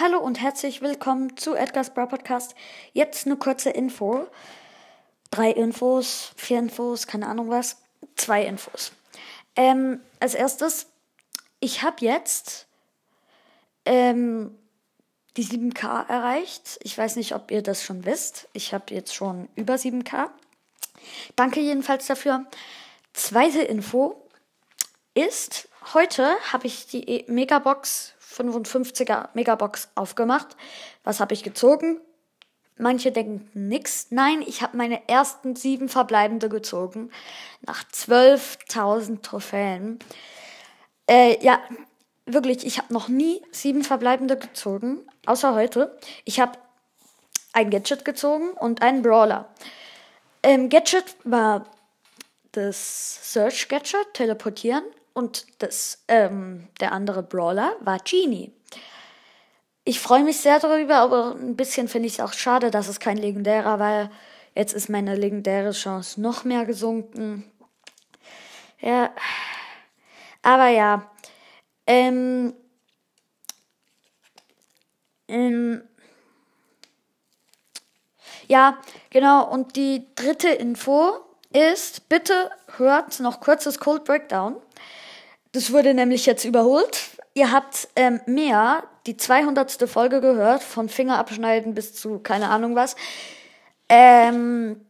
Hallo 0.00 0.20
und 0.20 0.40
herzlich 0.40 0.80
willkommen 0.80 1.36
zu 1.36 1.56
Edgar's 1.56 1.92
Bra 1.92 2.06
Podcast. 2.06 2.54
Jetzt 2.92 3.26
eine 3.26 3.36
kurze 3.36 3.70
Info. 3.70 4.28
Drei 5.32 5.50
Infos, 5.50 6.30
vier 6.36 6.60
Infos, 6.60 7.08
keine 7.08 7.26
Ahnung 7.26 7.50
was. 7.50 7.78
Zwei 8.14 8.44
Infos. 8.44 8.92
Ähm, 9.56 10.00
als 10.20 10.34
erstes, 10.36 10.86
ich 11.58 11.82
habe 11.82 11.96
jetzt 12.04 12.68
ähm, 13.86 14.56
die 15.36 15.44
7K 15.44 16.08
erreicht. 16.08 16.78
Ich 16.84 16.96
weiß 16.96 17.16
nicht, 17.16 17.34
ob 17.34 17.50
ihr 17.50 17.62
das 17.62 17.82
schon 17.82 18.04
wisst. 18.04 18.48
Ich 18.52 18.72
habe 18.72 18.94
jetzt 18.94 19.16
schon 19.16 19.48
über 19.56 19.74
7K. 19.74 20.28
Danke 21.34 21.58
jedenfalls 21.58 22.06
dafür. 22.06 22.46
Zweite 23.14 23.62
Info 23.62 24.28
ist, 25.14 25.67
heute 25.94 26.36
habe 26.52 26.66
ich 26.66 26.86
die 26.86 27.24
Megabox 27.28 28.14
55er 28.20 29.28
Megabox 29.34 29.90
aufgemacht. 29.94 30.56
Was 31.04 31.20
habe 31.20 31.34
ich 31.34 31.42
gezogen? 31.42 32.00
Manche 32.76 33.10
denken 33.10 33.50
nix. 33.54 34.08
Nein, 34.10 34.42
ich 34.46 34.62
habe 34.62 34.76
meine 34.76 35.08
ersten 35.08 35.56
sieben 35.56 35.88
verbleibende 35.88 36.48
gezogen. 36.48 37.10
Nach 37.62 37.82
12.000 37.84 39.22
Trophäen. 39.22 39.98
Äh, 41.08 41.44
ja, 41.44 41.60
wirklich, 42.24 42.64
ich 42.64 42.78
habe 42.78 42.92
noch 42.92 43.08
nie 43.08 43.42
sieben 43.50 43.82
verbleibende 43.82 44.36
gezogen. 44.36 45.00
Außer 45.26 45.54
heute. 45.54 45.98
Ich 46.24 46.38
habe 46.38 46.52
ein 47.52 47.70
Gadget 47.70 48.04
gezogen 48.04 48.50
und 48.50 48.82
einen 48.82 49.02
Brawler. 49.02 49.52
Ähm, 50.44 50.68
Gadget 50.68 51.16
war 51.24 51.66
das 52.52 53.32
Search 53.32 53.68
Gadget, 53.68 54.14
teleportieren. 54.14 54.84
Und 55.18 55.46
das, 55.58 56.04
ähm, 56.06 56.68
der 56.78 56.92
andere 56.92 57.24
Brawler 57.24 57.74
war 57.80 57.98
Genie. 57.98 58.52
Ich 59.82 59.98
freue 59.98 60.22
mich 60.22 60.36
sehr 60.36 60.60
darüber, 60.60 60.98
aber 60.98 61.34
ein 61.34 61.56
bisschen 61.56 61.88
finde 61.88 62.06
ich 62.06 62.12
es 62.12 62.20
auch 62.20 62.32
schade, 62.32 62.70
dass 62.70 62.86
es 62.86 63.00
kein 63.00 63.16
legendärer 63.16 63.80
war. 63.80 64.12
Jetzt 64.54 64.74
ist 64.74 64.88
meine 64.88 65.16
legendäre 65.16 65.72
Chance 65.72 66.20
noch 66.20 66.44
mehr 66.44 66.66
gesunken. 66.66 67.50
Ja. 68.78 69.10
Aber 70.42 70.68
ja. 70.68 71.10
Ähm. 71.84 72.54
Ähm. 75.26 75.82
Ja, 78.46 78.78
genau. 79.10 79.50
Und 79.50 79.74
die 79.74 80.06
dritte 80.14 80.50
Info 80.50 81.14
ist, 81.52 82.08
bitte 82.08 82.52
hört 82.76 83.18
noch 83.18 83.40
kurzes 83.40 83.80
Cold 83.80 84.04
Breakdown. 84.04 84.62
Das 85.52 85.72
wurde 85.72 85.94
nämlich 85.94 86.26
jetzt 86.26 86.44
überholt. 86.44 87.10
Ihr 87.34 87.52
habt 87.52 87.88
ähm, 87.96 88.20
mehr, 88.26 88.82
die 89.06 89.16
200. 89.16 89.88
Folge 89.88 90.20
gehört, 90.20 90.62
von 90.62 90.88
Finger 90.88 91.18
abschneiden 91.18 91.74
bis 91.74 91.94
zu 91.94 92.18
keine 92.18 92.48
Ahnung 92.50 92.74
was. 92.74 92.96
Ähm, 93.88 94.84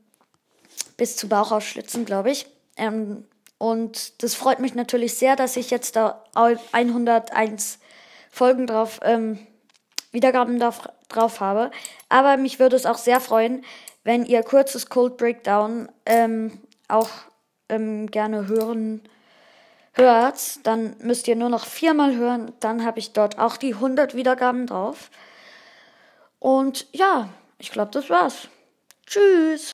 bis 0.96 1.16
zu 1.16 1.28
Bauch 1.28 1.52
ausschlitzen, 1.52 2.04
glaube 2.04 2.30
ich. 2.30 2.46
Ähm, 2.76 3.24
und 3.58 4.22
das 4.22 4.34
freut 4.34 4.60
mich 4.60 4.74
natürlich 4.74 5.14
sehr, 5.14 5.36
dass 5.36 5.56
ich 5.56 5.70
jetzt 5.70 5.96
da 5.96 6.24
101 6.34 7.78
Folgen 8.30 8.66
drauf, 8.66 9.00
ähm, 9.02 9.38
Wiedergaben 10.12 10.58
drauf, 10.58 10.88
drauf 11.08 11.40
habe. 11.40 11.70
Aber 12.08 12.36
mich 12.36 12.58
würde 12.58 12.76
es 12.76 12.86
auch 12.86 12.98
sehr 12.98 13.20
freuen, 13.20 13.64
wenn 14.04 14.24
ihr 14.24 14.42
kurzes 14.42 14.88
Cold 14.88 15.16
Breakdown 15.16 15.88
ähm, 16.06 16.60
auch 16.88 17.10
ähm, 17.68 18.10
gerne 18.10 18.46
hören 18.46 19.02
hört, 19.98 20.66
dann 20.66 20.96
müsst 21.00 21.28
ihr 21.28 21.36
nur 21.36 21.48
noch 21.48 21.66
viermal 21.66 22.16
hören. 22.16 22.52
Dann 22.60 22.84
habe 22.84 22.98
ich 22.98 23.12
dort 23.12 23.38
auch 23.38 23.56
die 23.56 23.74
100 23.74 24.14
Wiedergaben 24.14 24.66
drauf. 24.66 25.10
Und 26.38 26.86
ja, 26.92 27.28
ich 27.58 27.70
glaube, 27.70 27.90
das 27.92 28.08
war's. 28.08 28.48
Tschüss. 29.06 29.66